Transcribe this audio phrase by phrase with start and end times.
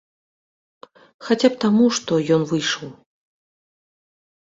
[1.27, 2.89] Хаця б таму, што ён выйшаў.